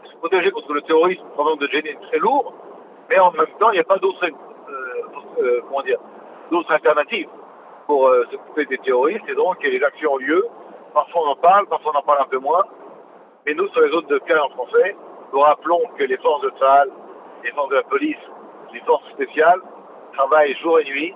se 0.04 0.16
protéger 0.18 0.50
contre 0.50 0.72
le 0.74 0.82
terrorisme 0.82 1.24
pendant 1.36 1.56
de 1.56 1.66
Jénin, 1.68 1.98
très 2.08 2.18
lourd, 2.18 2.52
mais 3.10 3.18
en 3.18 3.32
même 3.32 3.46
temps, 3.58 3.70
il 3.70 3.74
n'y 3.74 3.80
a 3.80 3.84
pas 3.84 3.98
d'autres, 3.98 4.24
euh, 4.24 5.42
euh, 5.42 5.60
comment 5.68 5.82
dire, 5.82 5.98
d'autres 6.50 6.72
alternatives 6.72 7.28
pour 7.86 8.08
euh, 8.08 8.24
se 8.30 8.36
couper 8.36 8.66
des 8.66 8.78
terroristes, 8.78 9.28
et 9.28 9.34
donc 9.34 9.62
les 9.62 9.82
actions 9.82 10.12
ont 10.12 10.18
lieu. 10.18 10.46
Parfois 10.94 11.22
on 11.26 11.30
en 11.30 11.36
parle, 11.36 11.66
parfois 11.66 11.92
on 11.94 11.98
en 11.98 12.02
parle 12.02 12.22
un 12.22 12.28
peu 12.28 12.38
moins. 12.38 12.64
Mais 13.46 13.54
nous, 13.54 13.68
sur 13.68 13.80
les 13.80 13.90
zones 13.90 14.06
de 14.06 14.18
cas 14.18 14.40
en 14.40 14.50
français, 14.50 14.96
nous 15.32 15.40
rappelons 15.40 15.80
que 15.98 16.04
les 16.04 16.16
forces 16.18 16.42
de 16.42 16.52
Sahel, 16.60 16.90
les 17.42 17.50
forces 17.52 17.70
de 17.70 17.76
la 17.76 17.82
police, 17.82 18.16
les 18.72 18.80
forces 18.80 19.08
spéciales 19.10 19.60
travaillent 20.12 20.54
jour 20.62 20.78
et 20.80 20.84
nuit 20.84 21.14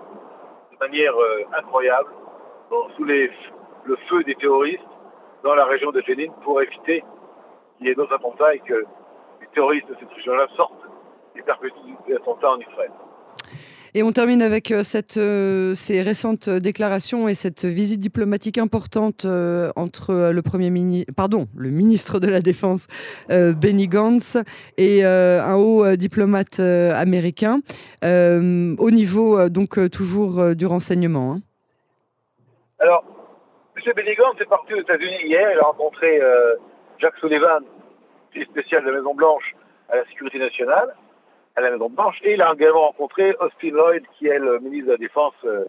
de 0.73 0.77
manière 0.79 1.15
incroyable 1.57 2.11
sous 2.97 3.05
le 3.05 3.97
feu 4.09 4.25
des 4.25 4.35
terroristes 4.35 4.83
dans 5.43 5.55
la 5.55 5.65
région 5.65 5.91
de 5.93 6.03
Jenin 6.03 6.33
pour 6.43 6.61
éviter 6.61 7.05
qu'il 7.79 7.87
y 7.87 7.91
ait 7.91 7.95
d'autres 7.95 8.15
attentats 8.15 8.55
et 8.55 8.59
que 8.61 8.85
les 9.41 9.47
terroristes 9.55 9.89
de 9.89 9.97
cette 10.01 10.13
région-là 10.13 10.47
sortent 10.57 10.73
et 11.37 11.43
perpétuent 11.43 11.97
des 12.07 12.15
attentats 12.15 12.51
en 12.51 12.59
Israël. 12.59 12.91
Et 13.97 14.03
on 14.03 14.13
termine 14.13 14.43
avec 14.43 14.73
euh, 14.73 14.83
euh, 15.17 15.75
ces 15.75 16.03
récentes 16.03 16.51
déclarations 16.51 17.29
et 17.29 17.35
cette 17.35 17.65
visite 17.65 17.99
diplomatique 17.99 18.59
importante 18.59 19.25
euh, 19.25 19.73
entre 19.75 20.33
le 20.35 20.43
premier 20.43 20.69
ministre, 20.69 21.15
pardon, 21.17 21.47
le 21.57 21.71
ministre 21.71 22.21
de 22.21 22.29
la 22.29 22.41
Défense 22.41 22.89
Benny 23.31 23.89
Gantz 23.89 24.37
et 24.77 25.03
un 25.03 25.55
haut 25.55 25.97
diplomate 25.97 26.61
américain 26.61 27.61
au 28.03 28.91
niveau 28.91 29.49
donc 29.49 29.79
toujours 29.91 30.55
du 30.55 30.67
renseignement. 30.67 31.33
Hein. 31.33 31.39
Alors, 32.79 33.03
M. 33.77 33.93
Bennigan 33.97 34.35
est 34.39 34.45
parti 34.45 34.75
aux 34.75 34.81
États-Unis 34.81 35.25
hier. 35.25 35.49
Il 35.55 35.59
a 35.59 35.65
rencontré 35.65 36.21
Jacques 36.99 37.17
Sullivan, 37.21 37.63
spécial 38.51 38.85
de 38.85 38.91
la 38.91 38.99
Maison-Blanche 38.99 39.55
à 39.89 39.97
la 39.97 40.05
sécurité 40.07 40.39
nationale, 40.39 40.95
à 41.57 41.61
la 41.61 41.71
Maison-Blanche. 41.71 42.19
Et 42.23 42.35
il 42.35 42.43
a 42.43 42.53
également 42.53 42.87
rencontré 42.89 43.35
Austin 43.41 43.71
Lloyd, 43.71 44.05
qui 44.19 44.29
est 44.29 44.39
le 44.39 44.59
ministre 44.61 44.87
de 44.87 44.93
la 44.93 44.99
Défense 44.99 45.35
euh, 45.45 45.65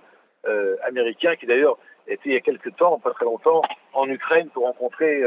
euh, 0.48 0.76
américain, 0.84 1.36
qui 1.36 1.46
d'ailleurs 1.46 1.78
était 2.08 2.30
il 2.30 2.34
y 2.34 2.38
a 2.38 2.42
quelques 2.42 2.76
temps, 2.76 3.00
pas 3.00 3.12
très 3.12 3.26
longtemps, 3.26 3.62
en 3.94 4.08
Ukraine 4.10 4.50
pour 4.50 4.64
rencontrer 4.64 5.22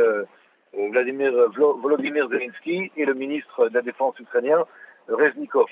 Vladimir, 0.73 1.33
Volodymyr 1.57 2.29
Zelensky 2.29 2.91
et 2.97 3.05
le 3.05 3.13
ministre 3.13 3.69
de 3.69 3.75
la 3.75 3.83
Défense 3.83 4.19
ukrainien, 4.19 4.65
Reznikov. 5.09 5.67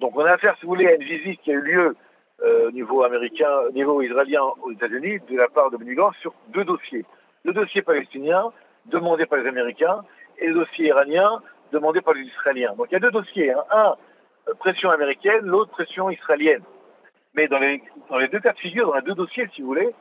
Donc 0.00 0.16
on 0.16 0.24
a 0.24 0.32
affaire, 0.32 0.56
si 0.58 0.66
vous 0.66 0.72
voulez, 0.72 0.88
à 0.88 0.94
une 0.94 1.04
visite 1.04 1.40
qui 1.42 1.50
a 1.50 1.54
eu 1.54 1.60
lieu 1.60 1.96
euh, 2.42 2.68
au 2.68 2.70
niveau 2.70 3.04
américain, 3.04 3.50
au 3.68 3.72
niveau 3.72 4.00
israélien 4.00 4.42
aux 4.62 4.72
États-Unis, 4.72 5.18
de 5.28 5.36
la 5.36 5.48
part 5.48 5.70
de 5.70 5.76
Benny 5.76 5.94
sur 6.20 6.32
deux 6.48 6.64
dossiers. 6.64 7.04
Le 7.44 7.52
dossier 7.52 7.82
palestinien, 7.82 8.50
demandé 8.86 9.26
par 9.26 9.38
les 9.38 9.48
Américains, 9.48 10.02
et 10.38 10.46
le 10.46 10.54
dossier 10.54 10.86
iranien, 10.86 11.42
demandé 11.70 12.00
par 12.00 12.14
les 12.14 12.22
Israéliens. 12.22 12.72
Donc 12.76 12.86
il 12.90 12.94
y 12.94 12.96
a 12.96 13.00
deux 13.00 13.10
dossiers. 13.10 13.52
Hein. 13.52 13.62
Un, 13.70 13.88
euh, 13.88 13.94
pression 14.58 14.90
américaine, 14.90 15.44
l'autre, 15.44 15.70
pression 15.70 16.10
israélienne. 16.10 16.62
Mais 17.34 17.48
dans 17.48 17.58
les, 17.58 17.82
dans 18.08 18.18
les 18.18 18.28
deux 18.28 18.40
cas 18.40 18.52
de 18.52 18.58
figure, 18.58 18.88
dans 18.88 18.94
les 18.94 19.02
deux 19.02 19.14
dossiers, 19.14 19.48
si 19.54 19.62
vous 19.62 19.68
voulez, 19.68 19.94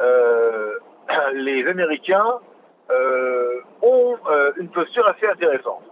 euh, 0.00 0.78
les 1.34 1.66
Américains 1.66 2.38
euh, 2.90 3.60
ont 3.82 4.16
euh, 4.30 4.52
une 4.56 4.68
posture 4.70 5.06
assez 5.06 5.26
intéressante. 5.26 5.82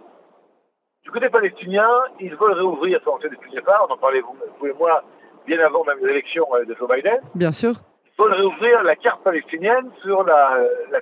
Du 1.03 1.11
côté 1.11 1.29
palestinien, 1.29 1.89
ils 2.19 2.35
veulent 2.35 2.53
réouvrir, 2.53 2.99
ça 3.03 3.11
on 3.11 3.19
sait 3.19 3.29
depuis 3.29 3.49
le 3.51 3.59
départ, 3.59 3.85
on 3.89 3.93
en 3.93 3.97
parlait 3.97 4.19
vous, 4.19 4.35
vous 4.59 4.67
et 4.67 4.73
moi 4.73 5.03
bien 5.45 5.59
avant 5.65 5.83
même 5.85 6.05
l'élection 6.05 6.45
de 6.67 6.75
Joe 6.75 6.89
Biden. 6.89 7.19
Bien 7.35 7.51
sûr. 7.51 7.71
Il 8.05 8.11
faut 8.15 8.29
réouvrir 8.29 8.83
la 8.83 8.95
carte 8.95 9.23
palestinienne 9.23 9.89
sur 10.01 10.23
la, 10.23 10.59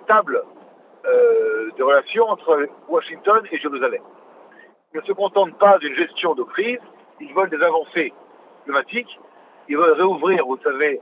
table 0.07 0.43
euh, 1.05 1.69
de 1.77 1.83
relations 1.83 2.29
entre 2.29 2.67
Washington 2.87 3.41
et 3.51 3.57
Jérusalem. 3.57 4.01
Ne 4.93 5.01
se 5.01 5.11
contentent 5.11 5.57
pas 5.57 5.77
d'une 5.79 5.95
gestion 5.95 6.33
de 6.33 6.43
crise, 6.43 6.79
ils 7.19 7.33
veulent 7.33 7.49
des 7.49 7.61
avancées 7.61 8.13
diplomatiques, 8.59 9.19
ils 9.67 9.77
veulent 9.77 9.93
réouvrir, 9.93 10.45
vous 10.45 10.57
savez, 10.63 11.01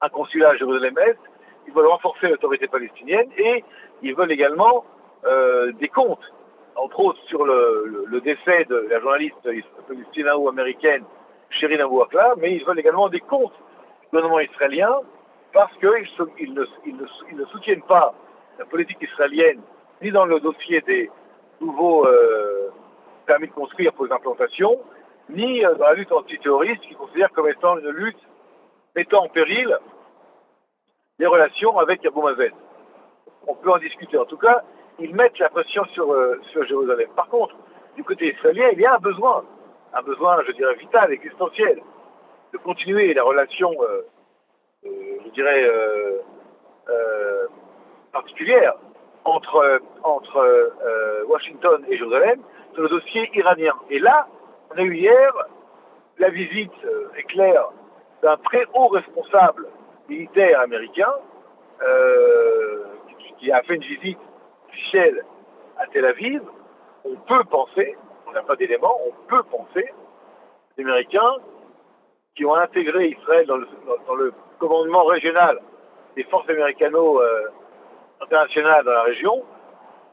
un 0.00 0.08
consulat 0.08 0.50
à 0.50 0.56
Jérusalem-Est, 0.56 1.18
ils 1.66 1.72
veulent 1.72 1.86
renforcer 1.86 2.28
l'autorité 2.28 2.66
palestinienne 2.66 3.28
et 3.38 3.64
ils 4.02 4.14
veulent 4.14 4.32
également 4.32 4.84
euh, 5.24 5.72
des 5.72 5.88
comptes, 5.88 6.32
entre 6.76 7.00
autres 7.00 7.20
sur 7.28 7.44
le, 7.44 8.20
décès 8.22 8.64
de 8.64 8.86
la 8.90 9.00
journaliste 9.00 9.36
palestino-américaine 9.88 11.04
Shirin 11.50 11.84
Abu 11.84 11.94
mais 12.40 12.56
ils 12.56 12.64
veulent 12.64 12.78
également 12.78 13.08
des 13.08 13.20
comptes 13.20 13.52
du 14.02 14.08
gouvernement 14.10 14.40
israélien 14.40 15.00
parce 15.52 15.72
qu'ils 15.78 16.54
ne, 16.54 17.44
soutiennent 17.46 17.82
pas 17.82 18.14
la 18.58 18.64
politique 18.64 19.00
israélienne 19.00 19.60
ni 20.02 20.10
dans 20.10 20.26
le 20.26 20.40
dossier 20.40 20.80
des 20.82 21.10
nouveaux 21.60 22.06
euh, 22.06 22.70
permis 23.26 23.48
de 23.48 23.52
construire 23.52 23.92
pour 23.92 24.06
les 24.06 24.12
implantations, 24.12 24.80
ni 25.28 25.64
euh, 25.64 25.74
dans 25.74 25.86
la 25.86 25.94
lutte 25.94 26.12
antiterroriste 26.12 26.82
qu'ils 26.82 26.96
considèrent 26.96 27.32
comme 27.32 27.48
étant 27.48 27.78
une 27.78 27.90
lutte 27.90 28.18
mettant 28.94 29.24
en 29.24 29.28
péril 29.28 29.76
les 31.18 31.26
relations 31.26 31.78
avec 31.78 32.04
Abu 32.04 32.20
Mazen. 32.20 32.52
On 33.46 33.54
peut 33.54 33.70
en 33.70 33.78
discuter. 33.78 34.18
En 34.18 34.24
tout 34.24 34.36
cas, 34.36 34.62
ils 34.98 35.14
mettent 35.14 35.38
la 35.38 35.48
pression 35.48 35.84
sur, 35.86 36.12
euh, 36.12 36.40
sur 36.52 36.64
Jérusalem. 36.64 37.08
Par 37.16 37.28
contre, 37.28 37.54
du 37.96 38.04
côté 38.04 38.32
israélien, 38.34 38.68
il 38.72 38.80
y 38.80 38.86
a 38.86 38.94
un 38.94 38.98
besoin 38.98 39.44
un 39.96 40.02
besoin, 40.02 40.42
je 40.44 40.50
dirais, 40.50 40.74
vital, 40.74 41.12
existentiel, 41.12 41.80
de 42.52 42.58
continuer 42.58 43.14
la 43.14 43.22
relation, 43.22 43.70
je 44.82 45.30
dirais, 45.30 45.70
particulière 48.12 48.74
entre, 49.24 49.80
entre 50.02 50.72
Washington 51.26 51.84
et 51.88 51.96
Jérusalem 51.96 52.40
sur 52.74 52.82
le 52.82 52.88
dossier 52.88 53.30
iranien. 53.34 53.74
Et 53.90 53.98
là, 53.98 54.26
on 54.70 54.78
a 54.78 54.82
eu 54.82 54.94
hier 54.94 55.32
la 56.18 56.28
visite 56.30 56.72
éclair 57.16 57.68
d'un 58.22 58.36
très 58.38 58.64
haut 58.74 58.88
responsable 58.88 59.66
militaire 60.08 60.60
américain 60.60 61.12
qui 63.38 63.50
a 63.50 63.62
fait 63.62 63.74
une 63.74 63.82
visite 63.82 64.18
officielle 64.68 65.24
à 65.78 65.86
Tel 65.86 66.04
Aviv. 66.04 66.42
On 67.04 67.16
peut 67.16 67.44
penser 67.44 67.96
n'a 68.34 68.42
pas 68.42 68.56
d'éléments, 68.56 68.98
on 69.06 69.28
peut 69.28 69.42
penser, 69.44 69.88
les 70.76 70.84
Américains, 70.84 71.36
qui 72.36 72.44
ont 72.44 72.54
intégré 72.54 73.08
Israël 73.08 73.46
dans 73.46 73.56
le, 73.56 74.32
commandement 74.58 75.04
régional 75.04 75.60
des 76.16 76.24
forces 76.24 76.46
américano-internationales 78.20 78.84
dans 78.84 78.92
la 78.92 79.02
région, 79.02 79.44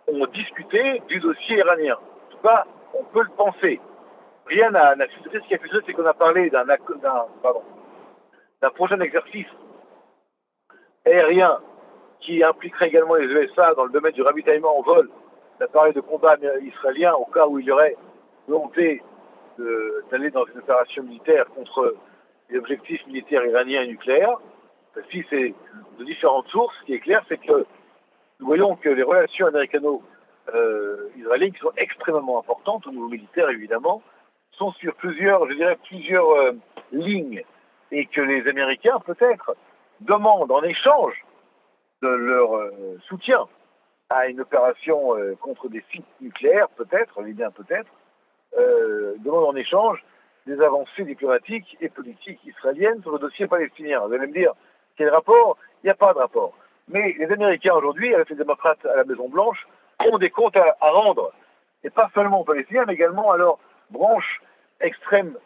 ont 0.08 0.26
discuté 0.28 1.02
du 1.08 1.20
dossier 1.20 1.58
iranien. 1.58 1.96
En 1.96 2.32
tout 2.32 2.42
cas, 2.44 2.66
on 2.94 3.04
peut 3.06 3.24
le 3.24 3.36
penser. 3.36 3.80
Rien 4.46 4.72
n'a. 4.72 4.96
Ce 4.98 5.30
qui 5.48 5.54
a 5.54 5.58
filtré, 5.60 5.80
c'est 5.86 5.94
qu'on 5.94 6.06
a 6.06 6.14
parlé 6.14 6.50
d'un 6.50 6.66
prochain 8.72 9.00
exercice 9.00 9.48
aérien 11.06 11.60
qui 12.20 12.44
impliquerait 12.44 12.88
également 12.88 13.16
les 13.16 13.26
USA 13.26 13.74
dans 13.74 13.86
le 13.86 13.92
domaine 13.92 14.12
du 14.12 14.22
ravitaillement 14.22 14.78
en 14.78 14.82
vol 14.82 15.10
d'appareils 15.60 15.94
de 15.94 16.02
combat 16.02 16.36
israéliens 16.62 17.14
au 17.14 17.26
cas 17.26 17.48
où 17.48 17.60
il 17.60 17.66
y 17.66 17.72
aurait 17.72 17.96
volonté 18.48 19.02
d'aller 20.10 20.30
dans 20.32 20.46
une 20.46 20.60
opération 20.60 21.04
militaire 21.04 21.46
contre 21.56 21.96
les 22.50 22.58
objectifs 22.58 23.06
militaires 23.08 23.46
iraniens 23.46 23.84
et 23.84 23.88
nucléaires. 23.88 24.38
Si 25.12 25.24
c'est 25.30 25.54
de 25.98 26.04
différentes 26.04 26.48
sources, 26.48 26.76
ce 26.82 26.86
qui 26.86 26.94
est 26.94 27.00
clair, 27.00 27.24
c'est 27.30 27.38
que 27.38 27.66
nous 28.42 28.48
voyons 28.48 28.76
que 28.76 28.90
les 28.90 29.04
relations 29.04 29.48
américano-israéliennes, 29.48 31.54
qui 31.54 31.60
sont 31.60 31.72
extrêmement 31.78 32.40
importantes 32.40 32.86
au 32.88 32.92
niveau 32.92 33.08
militaire 33.08 33.50
évidemment, 33.50 34.02
sont 34.54 34.72
sur 34.74 34.96
plusieurs, 34.96 35.48
je 35.48 35.54
dirais, 35.54 35.78
plusieurs 35.88 36.30
euh, 36.32 36.54
lignes, 36.92 37.44
et 37.92 38.08
que 38.08 38.22
les 38.22 38.48
Américains 38.48 39.00
peut-être 39.06 39.56
demandent 40.00 40.52
en 40.52 40.64
échange 40.64 41.24
de 42.02 42.08
leur 42.08 42.56
euh, 42.56 42.98
soutien 43.08 43.46
à 44.10 44.28
une 44.28 44.42
opération 44.42 45.16
euh, 45.16 45.36
contre 45.36 45.70
des 45.70 45.84
sites 45.92 46.06
nucléaires, 46.20 46.70
peut-être, 46.70 47.22
bien 47.22 47.52
peut-être, 47.52 47.92
demandent 49.20 49.50
en 49.50 49.56
échange 49.56 50.04
des 50.46 50.60
avancées 50.62 51.06
diplomatiques 51.06 51.78
et 51.80 51.88
politiques 51.88 52.44
israéliennes 52.44 53.02
sur 53.02 53.12
le 53.12 53.20
dossier 53.20 53.48
palestinien. 53.48 54.06
Vous 54.06 54.14
allez 54.14 54.28
me 54.28 54.34
dire, 54.34 54.52
quel 54.98 55.08
rapport? 55.10 55.58
Il 55.82 55.88
n'y 55.88 55.92
a 55.92 55.96
pas 55.96 56.14
de 56.14 56.20
rapport. 56.20 56.54
Mais 56.92 57.16
les 57.18 57.32
Américains 57.32 57.74
aujourd'hui, 57.74 58.14
avec 58.14 58.30
les 58.30 58.36
démocrates 58.36 58.86
à 58.86 58.98
la 58.98 59.06
Maison-Blanche, 59.06 59.66
ont 60.12 60.18
des 60.18 60.30
comptes 60.30 60.58
à, 60.58 60.76
rendre, 60.82 61.32
et 61.84 61.90
pas 61.90 62.10
seulement 62.14 62.42
aux 62.42 62.44
Palestiniens, 62.44 62.84
mais 62.86 62.96
également 62.96 63.32
à 63.32 63.38
leur 63.38 63.60
branche 63.92 64.42
extrême, 64.82 65.38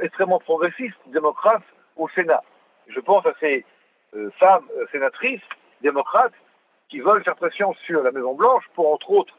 extrêmement 0.00 0.40
progressiste, 0.40 0.96
démocrate, 1.06 1.62
au 1.96 2.08
Sénat. 2.08 2.42
Je 2.88 2.98
pense 2.98 3.24
à 3.24 3.34
ces 3.38 3.64
euh, 4.16 4.30
femmes 4.40 4.64
euh, 4.78 4.86
sénatrices, 4.90 5.42
démocrates, 5.80 6.34
qui 6.88 6.98
veulent 6.98 7.22
faire 7.22 7.36
pression 7.36 7.72
sur 7.86 8.02
la 8.02 8.10
Maison-Blanche 8.10 8.64
pour, 8.74 8.92
entre 8.92 9.10
autres, 9.12 9.34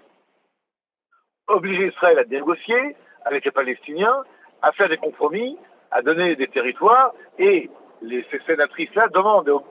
obliger 1.47 1.87
Israël 1.87 2.17
à 2.19 2.23
négocier 2.23 2.95
avec 3.25 3.43
les 3.43 3.51
Palestiniens, 3.51 4.23
à 4.61 4.71
faire 4.71 4.87
des 4.87 4.97
compromis, 4.97 5.57
à 5.91 6.01
donner 6.01 6.37
des 6.37 6.47
territoires, 6.47 7.13
et 7.37 7.69
ces 8.01 8.39
sénatrices-là 8.47 9.09
demandent 9.09 9.61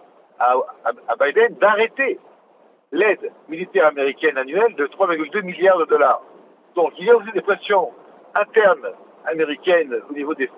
à, 0.40 1.16
Biden 1.20 1.54
d'arrêter 1.54 2.18
l'aide 2.92 3.30
militaire 3.48 3.86
américaine 3.86 4.36
annuelle 4.38 4.74
de 4.74 4.86
3,2 4.86 5.42
milliards 5.42 5.78
de 5.78 5.84
dollars. 5.84 6.22
Donc 6.74 6.92
il 6.98 7.06
y 7.06 7.10
a 7.10 7.16
aussi 7.16 7.30
des 7.32 7.42
pressions 7.42 7.90
internes 8.34 8.88
américaines 9.26 9.94
au 10.08 10.12
niveau 10.12 10.34
du, 10.34 10.48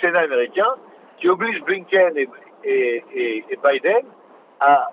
Sénat 0.00 0.20
américain 0.20 0.74
qui 1.18 1.28
obligent 1.28 1.62
Blinken 1.64 2.16
et, 2.64 3.44
Biden 3.62 4.04
à 4.60 4.90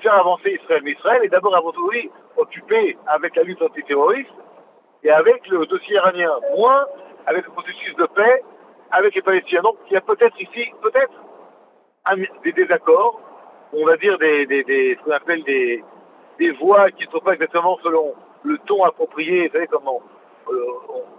faire 0.00 0.14
avancer 0.14 0.58
Israël. 0.62 0.82
Mais 0.84 0.92
Israël 0.92 1.22
est 1.24 1.28
d'abord 1.28 1.56
avant 1.56 1.72
tout 1.72 1.90
occupé 2.36 2.96
avec 3.06 3.36
la 3.36 3.44
lutte 3.44 3.62
antiterroriste 3.62 4.30
et 5.02 5.10
avec 5.10 5.46
le 5.48 5.64
dossier 5.66 5.94
iranien, 5.94 6.32
moins 6.56 6.84
avec 7.26 7.46
le 7.46 7.52
processus 7.52 7.94
de 7.96 8.06
paix 8.06 8.42
avec 8.90 9.14
les 9.14 9.22
Palestiniens. 9.22 9.62
Donc 9.62 9.76
il 9.88 9.94
y 9.94 9.96
a 9.96 10.00
peut-être 10.00 10.40
ici, 10.40 10.72
peut-être, 10.82 11.12
des 12.44 12.52
désaccords, 12.52 13.20
on 13.76 13.84
va 13.84 13.96
dire 13.96 14.18
des, 14.18 14.46
des, 14.46 14.96
ce 14.98 15.04
qu'on 15.04 15.12
appelle 15.12 15.42
des, 15.44 15.84
des 16.38 16.50
voix 16.52 16.90
qui 16.90 17.06
ne 17.06 17.10
sont 17.10 17.20
pas 17.20 17.34
exactement 17.34 17.78
selon 17.82 18.14
le 18.42 18.58
ton 18.58 18.84
approprié, 18.84 19.48
vous 19.48 19.52
savez 19.52 19.66
comment, 19.66 20.00
euh, 20.48 20.64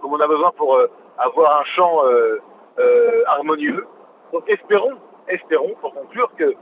on, 0.02 0.08
on 0.08 0.20
a 0.20 0.26
besoin 0.26 0.50
pour 0.52 0.76
euh, 0.76 0.90
avoir 1.18 1.60
un 1.60 1.64
chant 1.76 2.04
euh, 2.06 2.38
harmonieux. 3.26 3.86
Donc 4.32 4.48
espérons, 4.48 4.94
espérons, 5.28 5.74
pour 5.80 5.94
conclure, 5.94 6.30
que 6.36 6.54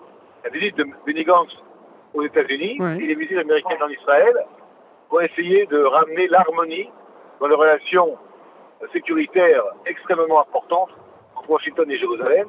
la 0.44 0.50
visite 0.50 0.76
de 0.76 0.86
Benny 1.06 1.24
Gantz 1.24 1.52
aux 2.14 2.22
États-Unis 2.22 2.78
et 3.00 3.06
les 3.06 3.14
visites 3.14 3.38
américaines 3.38 3.82
en 3.82 3.88
Israël 3.88 4.46
vont 5.10 5.20
essayer 5.20 5.66
de 5.66 5.82
ramener 5.82 6.28
l'harmonie 6.28 6.90
dans 7.40 7.48
les 7.48 7.54
relations 7.54 8.16
sécuritaires 8.92 9.64
extrêmement 9.86 10.40
importantes 10.40 10.90
entre 11.36 11.50
Washington 11.50 11.90
et 11.90 11.98
Jérusalem 11.98 12.48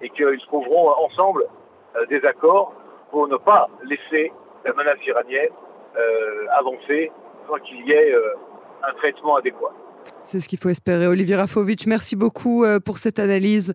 et 0.00 0.10
qu'ils 0.10 0.40
trouveront 0.46 0.90
ensemble 1.04 1.44
des 2.08 2.24
accords 2.24 2.72
pour 3.10 3.28
ne 3.28 3.36
pas 3.36 3.68
laisser 3.84 4.32
la 4.64 4.72
menace 4.72 4.98
iranienne 5.06 5.50
euh, 5.96 6.46
avancer 6.58 7.10
sans 7.48 7.58
qu'il 7.58 7.86
y 7.86 7.92
ait 7.92 8.12
euh, 8.12 8.34
un 8.88 8.94
traitement 8.94 9.36
adéquat. 9.36 9.72
C'est 10.22 10.40
ce 10.40 10.48
qu'il 10.48 10.58
faut 10.58 10.68
espérer. 10.68 11.06
Olivier 11.06 11.36
Rafovitch, 11.36 11.86
merci 11.86 12.16
beaucoup 12.16 12.64
pour 12.84 12.98
cette 12.98 13.18
analyse 13.18 13.74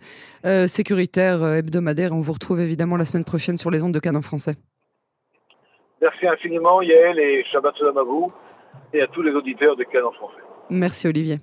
sécuritaire 0.67 1.43
hebdomadaire. 1.43 2.11
On 2.11 2.21
vous 2.21 2.33
retrouve 2.33 2.59
évidemment 2.59 2.97
la 2.97 3.05
semaine 3.05 3.25
prochaine 3.25 3.57
sur 3.57 3.69
les 3.69 3.83
ondes 3.83 3.93
de 3.93 3.99
Canon 3.99 4.21
français. 4.21 4.53
Merci 6.03 6.27
infiniment, 6.27 6.81
Yael, 6.81 7.17
et 7.17 7.45
Shabbat 7.51 7.77
Shalom 7.77 7.97
à 7.97 8.03
vous 8.03 8.27
et 8.93 9.01
à 9.01 9.07
tous 9.07 9.21
les 9.21 9.31
auditeurs 9.31 9.75
de 9.75 9.83
Canon 9.83 10.11
français. 10.11 10.41
Merci, 10.69 11.07
Olivier. 11.07 11.37